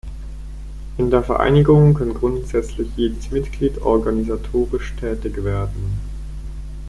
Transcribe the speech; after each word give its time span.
In 0.97 1.11
der 1.11 1.21
Vereinigung 1.21 1.93
kann 1.93 2.15
grundsätzlich 2.15 2.87
jedes 2.97 3.29
Mitglied 3.29 3.83
organisatorisch 3.83 4.95
tätig 4.99 5.43
werden. 5.43 5.99